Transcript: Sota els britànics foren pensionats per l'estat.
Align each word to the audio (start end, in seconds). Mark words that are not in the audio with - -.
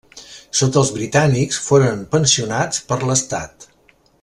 Sota 0.59 0.79
els 0.81 0.89
britànics 0.95 1.59
foren 1.67 2.01
pensionats 2.17 2.83
per 2.89 2.99
l'estat. 3.11 3.71